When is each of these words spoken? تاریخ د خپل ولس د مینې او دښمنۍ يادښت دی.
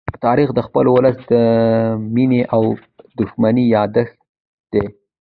تاریخ 0.25 0.49
د 0.53 0.59
خپل 0.67 0.85
ولس 0.95 1.17
د 1.31 1.33
مینې 2.13 2.41
او 2.55 2.63
دښمنۍ 3.19 3.65
يادښت 3.75 4.17
دی. 4.73 4.85